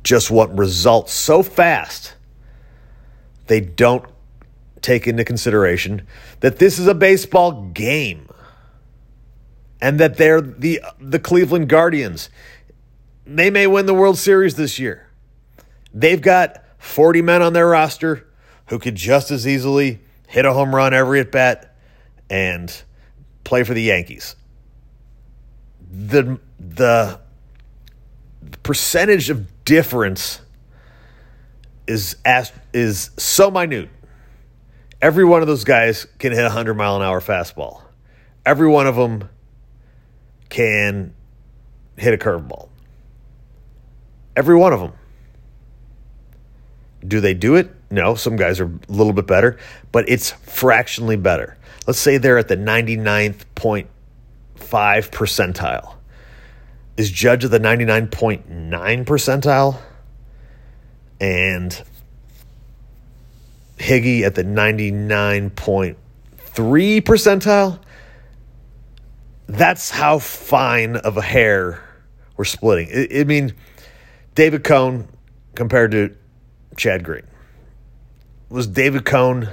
just 0.02 0.30
want 0.30 0.56
results 0.58 1.12
so 1.12 1.42
fast, 1.42 2.14
they 3.46 3.60
don't 3.60 4.06
take 4.80 5.06
into 5.06 5.22
consideration 5.22 6.06
that 6.40 6.58
this 6.58 6.78
is 6.78 6.86
a 6.86 6.94
baseball 6.94 7.68
game 7.74 8.26
and 9.82 10.00
that 10.00 10.16
they're 10.16 10.40
the 10.40 10.80
the 10.98 11.18
Cleveland 11.18 11.68
Guardians. 11.68 12.30
They 13.26 13.50
may 13.50 13.66
win 13.66 13.84
the 13.84 13.92
World 13.92 14.16
Series 14.16 14.54
this 14.54 14.78
year. 14.78 15.08
They've 15.92 16.22
got 16.22 16.64
40 16.78 17.20
men 17.20 17.42
on 17.42 17.52
their 17.52 17.68
roster 17.68 18.26
who 18.68 18.78
could 18.78 18.94
just 18.94 19.30
as 19.30 19.46
easily 19.46 20.00
hit 20.26 20.46
a 20.46 20.54
home 20.54 20.74
run 20.74 20.94
every 20.94 21.20
at 21.20 21.30
bat 21.30 21.71
and 22.32 22.82
play 23.44 23.62
for 23.62 23.74
the 23.74 23.82
Yankees. 23.82 24.34
The 25.90 26.40
the 26.58 27.20
percentage 28.62 29.28
of 29.28 29.64
difference 29.64 30.40
is 31.86 32.16
as, 32.24 32.50
is 32.72 33.10
so 33.18 33.50
minute. 33.50 33.90
Every 35.02 35.24
one 35.24 35.42
of 35.42 35.48
those 35.48 35.64
guys 35.64 36.06
can 36.18 36.32
hit 36.32 36.40
a 36.40 36.44
100 36.44 36.74
mile 36.74 36.96
an 36.96 37.02
hour 37.02 37.20
fastball. 37.20 37.82
Every 38.46 38.68
one 38.68 38.86
of 38.86 38.96
them 38.96 39.28
can 40.48 41.14
hit 41.98 42.14
a 42.14 42.16
curveball. 42.16 42.68
Every 44.34 44.56
one 44.56 44.72
of 44.72 44.80
them. 44.80 44.92
Do 47.06 47.20
they 47.20 47.34
do 47.34 47.56
it? 47.56 47.70
No, 47.90 48.14
some 48.14 48.36
guys 48.36 48.58
are 48.60 48.66
a 48.66 48.92
little 48.92 49.12
bit 49.12 49.26
better, 49.26 49.58
but 49.90 50.08
it's 50.08 50.30
fractionally 50.30 51.16
better. 51.16 51.58
Let's 51.86 51.98
say 51.98 52.18
they're 52.18 52.38
at 52.38 52.48
the 52.48 52.56
99.5 52.56 53.86
percentile 54.56 55.94
is 56.96 57.10
Judge 57.10 57.44
of 57.44 57.50
the 57.50 57.58
99.9 57.58 59.04
percentile 59.04 59.78
and 61.20 61.82
Higgy 63.78 64.22
at 64.22 64.34
the 64.34 64.44
99.3 64.44 65.96
percentile. 67.02 67.78
That's 69.48 69.90
how 69.90 70.18
fine 70.18 70.96
of 70.96 71.16
a 71.16 71.22
hair 71.22 71.82
we're 72.36 72.44
splitting. 72.44 72.90
I, 72.94 73.20
I 73.20 73.24
mean, 73.24 73.54
David 74.34 74.62
Cone 74.64 75.08
compared 75.54 75.90
to 75.92 76.14
Chad 76.76 77.02
Green. 77.04 77.24
Was 78.48 78.66
David 78.66 79.04
Cone 79.04 79.48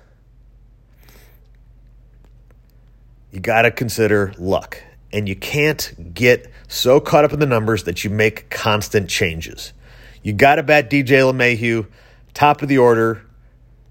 You 3.30 3.40
got 3.40 3.62
to 3.62 3.70
consider 3.70 4.32
luck. 4.38 4.82
And 5.12 5.28
you 5.28 5.36
can't 5.36 6.14
get 6.14 6.50
so 6.68 7.00
caught 7.00 7.24
up 7.24 7.32
in 7.32 7.38
the 7.38 7.46
numbers 7.46 7.84
that 7.84 8.02
you 8.02 8.10
make 8.10 8.50
constant 8.50 9.08
changes. 9.08 9.72
You 10.22 10.32
got 10.32 10.56
to 10.56 10.62
bet 10.62 10.90
DJ 10.90 11.30
LeMahieu 11.30 11.86
top 12.36 12.60
of 12.62 12.68
the 12.68 12.78
order, 12.78 13.22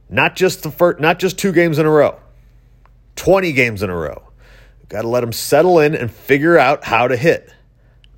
not 0.07 0.35
just 0.35 0.63
the 0.63 0.69
first, 0.71 0.99
not 0.99 1.19
just 1.19 1.37
two 1.37 1.51
games 1.51 1.79
in 1.79 1.85
a 1.85 1.89
row, 1.89 2.19
20 3.15 3.51
games 3.53 3.81
in 3.81 3.89
a 3.89 3.95
row. 3.95 4.21
Got 4.87 5.01
to 5.01 5.07
let 5.07 5.21
them 5.21 5.33
settle 5.33 5.79
in 5.79 5.95
and 5.95 6.11
figure 6.11 6.57
out 6.57 6.83
how 6.83 7.07
to 7.07 7.17
hit 7.17 7.51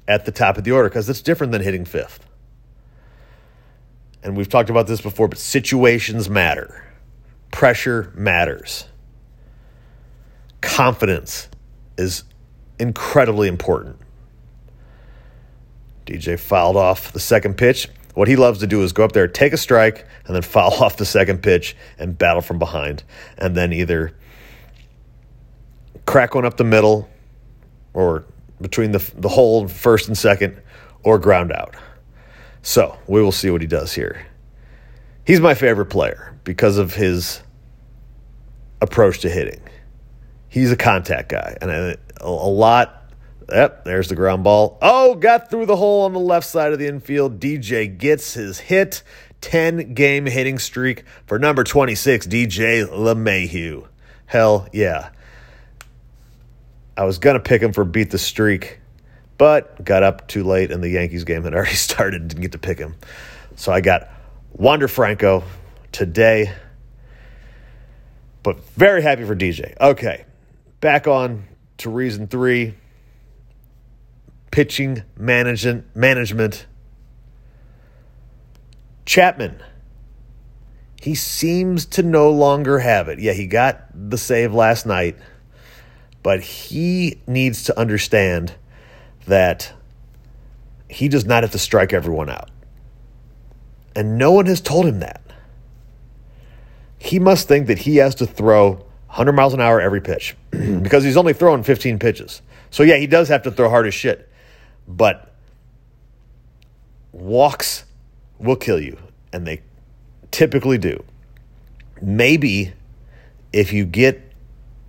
at 0.06 0.26
the 0.26 0.34
top 0.34 0.58
of 0.58 0.66
the 0.66 0.72
order 0.72 0.90
because 0.90 1.08
it's 1.08 1.22
different 1.22 1.54
than 1.54 1.62
hitting 1.62 1.86
fifth. 1.86 2.28
And 4.22 4.36
we've 4.36 4.50
talked 4.50 4.70
about 4.70 4.86
this 4.86 5.00
before, 5.00 5.30
but 5.30 5.38
situations 5.38 6.30
matter. 6.30 6.84
Pressure 7.52 8.12
matters. 8.14 8.86
Confidence 10.60 11.48
is 11.98 12.26
incredibly 12.78 13.48
important. 13.48 13.98
DJ 16.06 16.38
fouled 16.38 16.76
off 16.76 17.14
the 17.14 17.20
second 17.22 17.56
pitch. 17.56 17.88
What 18.18 18.28
he 18.28 18.36
loves 18.36 18.62
to 18.62 18.68
do 18.68 18.82
is 18.82 18.94
go 18.94 19.04
up 19.04 19.12
there, 19.12 19.28
take 19.28 19.54
a 19.54 19.58
strike, 19.58 20.04
and 20.26 20.36
then 20.36 20.42
foul 20.42 20.74
off 20.74 20.98
the 20.98 21.06
second 21.06 21.44
pitch 21.44 21.78
and 22.00 22.18
battle 22.18 22.42
from 22.42 22.58
behind. 22.58 23.04
And 23.38 23.56
then 23.56 23.72
either 23.72 24.12
crack 26.08 26.34
one 26.34 26.44
up 26.44 26.58
the 26.58 26.64
middle 26.64 27.08
or 27.94 28.26
between 28.60 28.92
the, 28.92 29.12
the 29.18 29.30
hole 29.30 29.68
first 29.68 30.08
and 30.08 30.18
second 30.18 30.60
or 31.04 31.20
ground 31.20 31.52
out. 31.52 31.76
So 32.64 32.98
we 33.06 33.22
will 33.22 33.32
see 33.32 33.52
what 33.52 33.62
he 33.62 33.68
does 33.68 33.94
here. 33.94 34.26
He's 35.24 35.40
my 35.40 35.54
favorite 35.54 35.92
player 35.92 36.36
because 36.44 36.80
of 36.80 36.96
his 36.96 37.44
approach 38.82 39.20
to 39.20 39.30
hitting. 39.30 39.62
He's 40.50 40.72
a 40.72 40.76
contact 40.76 41.30
guy, 41.30 41.56
and 41.62 41.70
a, 41.70 41.98
a 42.22 42.30
lot. 42.32 42.97
Yep, 43.50 43.86
there's 43.86 44.10
the 44.10 44.16
ground 44.16 44.44
ball. 44.44 44.78
Oh, 44.82 45.16
got 45.16 45.50
through 45.50 45.68
the 45.68 45.78
hole 45.78 46.04
on 46.04 46.14
the 46.14 46.20
left 46.20 46.46
side 46.46 46.74
of 46.74 46.80
the 46.80 46.88
infield. 46.88 47.40
DJ 47.40 47.98
gets 47.98 48.34
his 48.34 48.60
hit. 48.60 49.04
10 49.42 49.94
game 49.94 50.26
hitting 50.26 50.58
streak 50.58 51.04
for 51.26 51.38
number 51.38 51.64
26, 51.64 52.28
DJ 52.28 52.86
LeMahieu. 52.88 53.88
Hell 54.26 54.68
yeah. 54.74 55.10
I 56.98 57.06
was 57.06 57.20
going 57.20 57.36
to 57.36 57.40
pick 57.40 57.62
him 57.62 57.72
for 57.72 57.86
beat 57.86 58.10
the 58.10 58.18
streak, 58.18 58.80
but 59.38 59.84
got 59.86 60.02
up 60.02 60.28
too 60.28 60.44
late 60.44 60.72
and 60.72 60.84
the 60.84 60.90
Yankees 60.90 61.24
game 61.24 61.44
had 61.44 61.54
already 61.54 61.76
started. 61.76 62.28
Didn't 62.28 62.42
get 62.42 62.52
to 62.54 62.58
pick 62.58 62.80
him. 62.80 62.96
So 63.56 63.72
I 63.72 63.82
got 63.82 64.10
Wander 64.54 64.88
Franco 64.88 65.44
today, 65.92 66.52
but 68.44 68.60
very 68.72 69.02
happy 69.02 69.24
for 69.24 69.36
DJ. 69.36 69.80
Okay, 69.80 70.26
back 70.82 71.08
on 71.08 71.46
to 71.78 71.90
reason 71.92 72.28
three 72.28 72.74
pitching 74.52 75.04
management 75.18 75.96
management 75.96 76.66
Chapman 79.06 79.62
he 81.08 81.16
seems 81.16 81.86
to 81.86 82.04
no 82.04 82.30
longer 82.32 82.80
have 82.80 83.08
it. 83.08 83.20
Yeah, 83.20 83.34
he 83.34 83.48
got 83.48 83.86
the 83.94 84.18
save 84.18 84.54
last 84.54 84.86
night, 84.86 85.16
but 86.24 86.42
he 86.42 87.22
needs 87.28 87.64
to 87.66 87.80
understand 87.80 88.56
that 89.26 89.72
he 90.90 91.08
does 91.08 91.26
not 91.26 91.44
have 91.44 91.52
to 91.52 91.60
strike 91.60 91.94
everyone 91.94 92.30
out. 92.30 92.50
And 93.96 94.18
no 94.18 94.32
one 94.32 94.48
has 94.48 94.62
told 94.62 94.86
him 94.86 95.00
that. 95.00 95.22
He 96.98 97.20
must 97.20 97.48
think 97.48 97.68
that 97.68 97.80
he 97.80 97.98
has 97.98 98.16
to 98.16 98.26
throw 98.26 98.72
100 99.08 99.34
miles 99.34 99.54
an 99.54 99.62
hour 99.62 99.80
every 99.80 100.02
pitch 100.02 100.36
because 100.52 101.04
he's 101.04 101.18
only 101.18 101.34
throwing 101.34 101.64
15 101.64 102.00
pitches. 102.00 102.42
So, 102.70 102.84
yeah, 102.84 102.98
he 102.98 103.08
does 103.08 103.30
have 103.30 103.44
to 103.44 103.52
throw 103.52 103.70
hard 103.70 103.88
as 103.88 103.94
shit. 103.94 104.27
But 104.88 105.34
walks 107.12 107.84
will 108.40 108.56
kill 108.56 108.80
you, 108.80 108.98
and 109.34 109.46
they 109.46 109.62
typically 110.32 110.78
do. 110.78 111.04
Maybe 112.02 112.74
if 113.52 113.74
you 113.74 113.86
get 113.86 114.28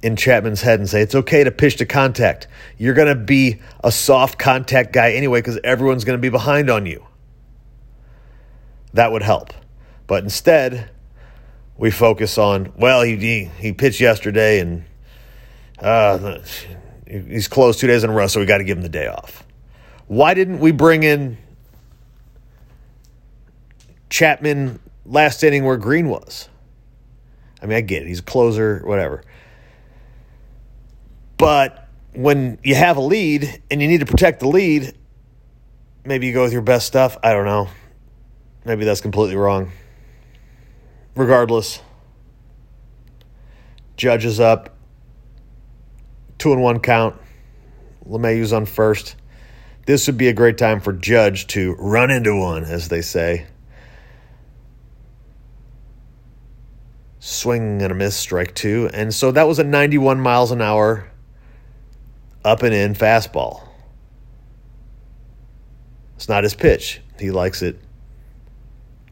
in 0.02 0.14
Chapman's 0.14 0.62
head 0.62 0.78
and 0.78 0.88
say 0.88 1.02
it's 1.02 1.14
okay 1.14 1.42
to 1.42 1.50
pitch 1.50 1.76
to 1.76 1.86
contact, 1.86 2.46
you're 2.76 2.94
going 2.94 3.08
to 3.08 3.14
be 3.14 3.60
a 3.82 3.90
soft 3.90 4.38
contact 4.38 4.92
guy 4.92 5.12
anyway 5.12 5.40
because 5.40 5.58
everyone's 5.64 6.04
going 6.04 6.18
to 6.18 6.22
be 6.22 6.28
behind 6.28 6.70
on 6.70 6.86
you. 6.86 7.04
That 8.92 9.10
would 9.10 9.22
help. 9.22 9.52
But 10.06 10.22
instead, 10.22 10.90
we 11.76 11.90
focus 11.90 12.38
on, 12.38 12.72
well, 12.76 13.02
he, 13.02 13.16
he, 13.16 13.44
he 13.58 13.72
pitched 13.72 14.00
yesterday 14.00 14.60
and 14.60 14.84
uh, 15.80 16.40
he's 17.06 17.48
closed 17.48 17.80
two 17.80 17.86
days 17.86 18.04
in 18.04 18.10
a 18.10 18.12
row, 18.12 18.26
so 18.26 18.40
we 18.40 18.46
got 18.46 18.58
to 18.58 18.64
give 18.64 18.76
him 18.76 18.82
the 18.82 18.88
day 18.88 19.06
off. 19.06 19.44
Why 20.08 20.34
didn't 20.34 20.58
we 20.58 20.72
bring 20.72 21.04
in 21.04 21.38
Chapman 24.10 24.80
last 25.04 25.42
inning 25.42 25.64
where 25.64 25.76
Green 25.76 26.08
was. 26.08 26.48
I 27.62 27.66
mean, 27.66 27.76
I 27.76 27.80
get 27.80 28.02
it. 28.02 28.08
He's 28.08 28.20
a 28.20 28.22
closer, 28.22 28.82
whatever. 28.84 29.22
But 31.36 31.88
when 32.14 32.58
you 32.62 32.74
have 32.74 32.96
a 32.96 33.00
lead 33.00 33.62
and 33.70 33.82
you 33.82 33.88
need 33.88 34.00
to 34.00 34.06
protect 34.06 34.40
the 34.40 34.48
lead, 34.48 34.96
maybe 36.04 36.26
you 36.26 36.32
go 36.32 36.42
with 36.42 36.52
your 36.52 36.62
best 36.62 36.86
stuff. 36.86 37.16
I 37.22 37.32
don't 37.32 37.44
know. 37.44 37.68
Maybe 38.64 38.84
that's 38.84 39.00
completely 39.00 39.36
wrong. 39.36 39.70
Regardless, 41.14 41.80
Judge 43.96 44.24
is 44.24 44.40
up. 44.40 44.76
Two 46.38 46.52
and 46.52 46.62
one 46.62 46.78
count. 46.78 47.16
LeMahieu's 48.08 48.52
on 48.52 48.66
first. 48.66 49.16
This 49.88 50.06
would 50.06 50.18
be 50.18 50.28
a 50.28 50.34
great 50.34 50.58
time 50.58 50.80
for 50.80 50.92
Judge 50.92 51.46
to 51.46 51.74
run 51.76 52.10
into 52.10 52.36
one, 52.36 52.62
as 52.64 52.88
they 52.88 53.00
say. 53.00 53.46
swing 57.20 57.80
and 57.80 57.90
a 57.90 57.94
miss, 57.94 58.14
strike 58.14 58.54
two. 58.54 58.90
And 58.92 59.14
so 59.14 59.32
that 59.32 59.48
was 59.48 59.58
a 59.58 59.64
91 59.64 60.20
miles 60.20 60.50
an 60.50 60.60
hour 60.60 61.10
up 62.44 62.62
and 62.62 62.74
in 62.74 62.92
fastball. 62.92 63.62
It's 66.16 66.28
not 66.28 66.44
his 66.44 66.54
pitch. 66.54 67.00
He 67.18 67.30
likes 67.30 67.62
it 67.62 67.80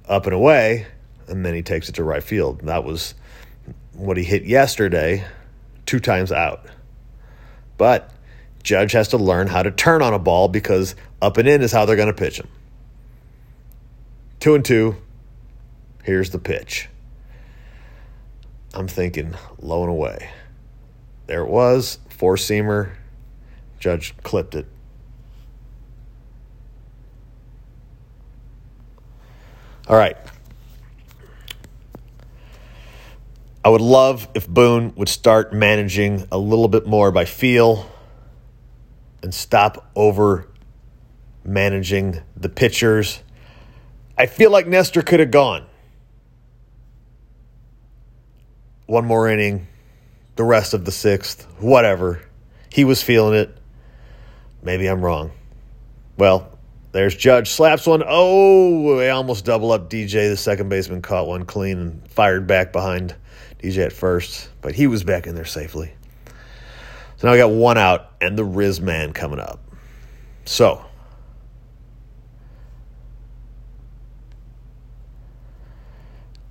up 0.07 0.27
and 0.27 0.35
away, 0.35 0.87
and 1.27 1.43
then 1.43 1.55
he 1.55 1.63
takes 1.63 1.89
it 1.89 1.95
to 1.95 2.05
right 2.05 2.23
field. 2.23 2.61
That 2.67 2.85
was 2.85 3.15
what 3.95 4.19
he 4.19 4.25
hit 4.25 4.45
yesterday, 4.45 5.25
two 5.87 6.01
times 6.01 6.33
out. 6.33 6.67
But 7.79 8.13
Judge 8.67 8.91
has 8.91 9.07
to 9.07 9.17
learn 9.17 9.47
how 9.47 9.63
to 9.63 9.71
turn 9.71 10.03
on 10.03 10.13
a 10.13 10.19
ball 10.19 10.49
because 10.49 10.97
up 11.23 11.37
and 11.37 11.49
in 11.49 11.63
is 11.63 11.71
how 11.71 11.87
they're 11.87 11.95
going 11.95 12.09
to 12.09 12.13
pitch 12.13 12.41
him. 12.41 12.49
Two 14.41 14.57
and 14.57 14.65
two. 14.65 14.97
Here's 16.03 16.31
the 16.31 16.41
pitch. 16.41 16.89
I'm 18.75 18.89
thinking 18.89 19.37
low 19.61 19.83
and 19.83 19.91
away. 19.91 20.31
There 21.29 21.43
it 21.43 21.49
was, 21.49 22.01
four 22.09 22.35
seamer. 22.35 22.91
Judge 23.79 24.17
clipped 24.25 24.57
it. 24.57 24.67
All 29.87 29.97
right. 29.97 30.17
I 33.65 33.69
would 33.69 33.81
love 33.81 34.27
if 34.35 34.49
Boone 34.49 34.93
would 34.97 35.09
start 35.09 35.53
managing 35.53 36.27
a 36.33 36.39
little 36.39 36.67
bit 36.67 36.85
more 36.85 37.13
by 37.13 37.27
feel 37.27 37.93
and 39.27 39.35
stop 39.35 39.91
over 39.97 40.47
managing 41.45 42.23
the 42.37 42.49
pitchers. 42.49 43.21
I 44.17 44.27
feel 44.27 44.53
like 44.53 44.69
Nestor 44.69 45.03
could 45.03 45.19
have 45.19 45.33
gone 45.33 45.67
one 48.87 49.05
more 49.05 49.29
inning, 49.29 49.67
the 50.37 50.45
rest 50.45 50.75
of 50.75 50.85
the 50.85 50.93
sixth, 50.93 51.43
whatever. 51.59 52.23
He 52.71 52.85
was 52.85 53.03
feeling 53.03 53.35
it. 53.35 53.59
Maybe 54.63 54.87
I'm 54.87 55.05
wrong. 55.05 55.33
Well, 56.17 56.57
there's 56.93 57.17
Judge 57.17 57.51
slaps 57.51 57.85
one. 57.85 58.05
Oh, 58.07 58.97
they 58.97 59.11
almost 59.11 59.45
double 59.45 59.73
up 59.73 59.91
DJ. 59.91 60.31
The 60.31 60.37
second 60.37 60.69
baseman 60.69 61.03
caught 61.03 61.27
one 61.27 61.47
clean 61.47 61.79
and 61.79 62.09
fired 62.09 62.47
back 62.47 62.73
behind 62.73 63.17
DJ 63.61 63.87
at 63.87 63.93
first, 63.93 64.51
but 64.63 64.77
he 64.77 64.87
was 64.87 65.03
back 65.03 65.27
in 65.27 65.35
there 65.35 65.45
safely. 65.45 65.96
So 67.17 67.27
now 67.27 67.33
we 67.33 67.39
got 67.39 67.51
one 67.51 67.79
out 67.79 68.13
and 68.21 68.37
the 68.37 68.45
Riz 68.45 68.81
man 68.81 69.13
coming 69.13 69.39
up. 69.41 69.61
So 70.45 70.85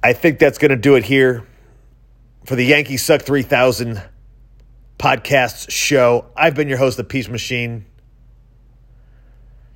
I 0.04 0.14
think 0.14 0.40
that's 0.40 0.58
going 0.58 0.70
to 0.70 0.78
do 0.78 0.96
it 0.96 1.04
here 1.04 1.46
for 2.46 2.56
the 2.56 2.66
Yankee 2.66 2.98
Suck 2.98 3.22
3000 3.22 4.02
podcasts 5.00 5.70
show. 5.72 6.26
I've 6.36 6.56
been 6.56 6.68
your 6.68 6.78
host, 6.78 6.98
The 6.98 7.04
Peach 7.04 7.30
Machine. 7.30 7.86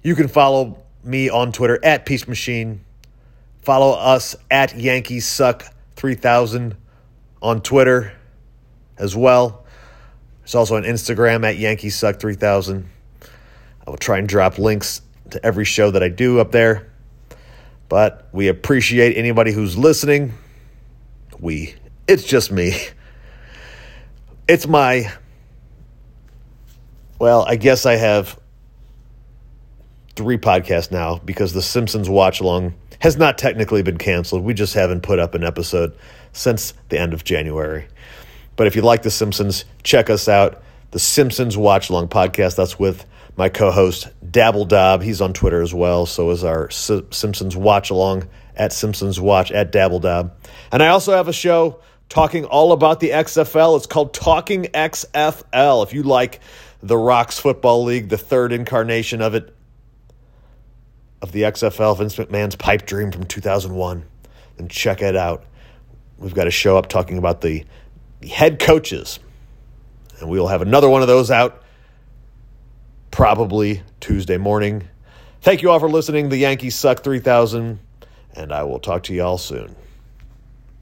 You 0.04 0.15
can 0.15 0.28
follow 0.28 0.84
me 1.04 1.30
on 1.30 1.52
Twitter 1.52 1.80
at 1.84 2.06
Peach 2.06 2.28
Machine. 2.28 2.86
Follow 3.62 3.97
us 3.97 4.36
at 4.49 4.78
Yankee 4.78 5.19
Suck 5.19 5.65
3000 5.95 6.75
on 7.41 7.62
Twitter 7.62 8.13
as 8.97 9.15
well. 9.15 9.65
There's 10.50 10.56
also 10.56 10.78
an 10.78 10.84
Instagram 10.84 11.48
at 11.48 11.58
YankeeSuck3000. 11.58 12.84
I 13.86 13.90
will 13.92 13.98
try 13.98 14.18
and 14.18 14.28
drop 14.28 14.58
links 14.58 15.04
to 15.30 15.46
every 15.46 15.64
show 15.64 15.92
that 15.92 16.02
I 16.02 16.10
do 16.10 16.40
up 16.40 16.52
there. 16.52 16.92
But 17.88 18.28
we 18.32 18.48
appreciate 18.48 19.16
anybody 19.16 19.52
who's 19.52 19.78
listening. 19.78 20.34
We 21.40 21.76
it's 22.08 22.24
just 22.24 22.52
me. 22.52 22.76
It's 24.48 24.66
my. 24.66 25.14
Well, 27.20 27.46
I 27.48 27.56
guess 27.56 27.86
I 27.86 27.98
have 27.98 28.40
three 30.16 30.40
podcasts 30.40 30.90
now 30.90 31.20
because 31.24 31.54
the 31.54 31.62
Simpsons 31.62 32.10
watch 32.10 32.40
along 32.42 32.74
has 32.98 33.16
not 33.16 33.38
technically 33.38 33.84
been 33.84 34.00
canceled. 34.00 34.44
We 34.44 34.56
just 34.56 34.74
haven't 34.74 35.02
put 35.02 35.20
up 35.20 35.36
an 35.36 35.44
episode 35.44 35.96
since 36.34 36.74
the 36.90 37.00
end 37.00 37.14
of 37.14 37.24
January. 37.24 37.88
But 38.60 38.67
if 38.67 38.76
you 38.76 38.82
like 38.82 39.04
The 39.04 39.10
Simpsons, 39.10 39.63
check 39.84 40.10
us 40.10 40.28
out. 40.28 40.62
The 40.91 41.00
Simpsons 41.00 41.56
Watch 41.56 41.89
Along 41.89 42.10
podcast. 42.10 42.58
That's 42.58 42.78
with 42.78 43.06
my 43.38 43.48
co 43.48 43.72
host, 43.72 44.10
Dabble 44.30 44.65
Dob. 44.65 45.02
He's 45.02 45.22
on 45.22 45.32
Twitter 45.32 45.62
as 45.62 45.74
well. 45.74 46.06
So 46.06 46.30
is 46.32 46.43
our 46.43 46.67
S- 46.67 46.91
Simpsons 47.12 47.56
Watch 47.56 47.89
Along 47.89 48.28
at 48.58 48.74
Simpsons 48.74 49.17
Watch 49.17 49.50
at 49.54 49.72
Dabble 49.72 50.02
Dob. 50.02 50.34
And 50.74 50.84
I 50.84 50.89
also 50.89 51.13
have 51.13 51.30
a 51.30 51.34
show 51.34 51.80
talking 52.10 52.43
all 52.43 52.74
about 52.74 53.00
the 53.00 53.12
XFL. 53.12 53.78
It's 53.78 53.86
called 53.86 54.13
Talking 54.13 54.63
XFL. 54.63 55.84
If 55.86 55.93
you 55.93 56.04
like 56.04 56.41
the 56.84 56.98
Rocks 56.98 57.39
Football 57.39 57.86
League, 57.86 58.10
the 58.10 58.17
third 58.17 58.52
incarnation 58.52 59.22
of 59.22 59.36
it, 59.36 59.56
of 61.22 61.32
the 61.32 61.43
XFL, 61.43 61.98
Vince 61.98 62.17
McMahon's 62.17 62.58
pipe 62.58 62.86
dream 62.86 63.13
from 63.13 63.24
2001, 63.24 64.04
then 64.58 64.67
check 64.67 65.02
it 65.02 65.15
out. 65.15 65.45
We've 66.17 66.36
got 66.36 66.48
a 66.48 66.52
show 66.52 66.78
up 66.78 66.89
talking 66.89 67.17
about 67.17 67.39
the 67.39 67.63
the 67.63 67.65
head 68.27 68.60
coaches. 68.60 69.19
And 70.19 70.29
we 70.29 70.39
will 70.39 70.47
have 70.47 70.62
another 70.62 70.89
one 70.89 71.01
of 71.01 71.08
those 71.08 71.32
out 71.32 71.63
probably 73.12 73.84
Tuesday 73.99 74.38
morning. 74.38 74.88
Thank 75.41 75.62
you 75.62 75.71
all 75.71 75.79
for 75.79 75.89
listening. 75.89 76.29
The 76.29 76.38
Yankees 76.38 76.75
suck 76.75 77.03
3000, 77.03 77.79
and 78.36 78.51
I 78.51 78.63
will 78.63 78.79
talk 78.79 79.03
to 79.03 79.13
you 79.13 79.23
all 79.23 79.38
soon. 79.38 79.75